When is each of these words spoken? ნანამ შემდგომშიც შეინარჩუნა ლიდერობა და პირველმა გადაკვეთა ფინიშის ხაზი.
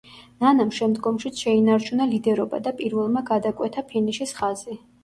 ნანამ 0.43 0.71
შემდგომშიც 0.77 1.43
შეინარჩუნა 1.45 2.09
ლიდერობა 2.15 2.63
და 2.69 2.75
პირველმა 2.81 3.25
გადაკვეთა 3.33 3.89
ფინიშის 3.93 4.39
ხაზი. 4.43 4.83